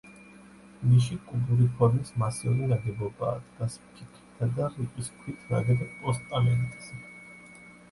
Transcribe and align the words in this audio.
ნიში 0.91 1.17
კუბური 1.31 1.67
ფორმის 1.81 2.13
მასიური 2.23 2.71
ნაგებობაა, 2.71 3.37
დგას 3.51 3.77
ფიქლითა 3.91 4.49
და 4.57 4.73
რიყის 4.81 5.15
ქვით 5.21 5.47
ნაგებ 5.55 5.87
პოსტამენტზე. 6.03 7.01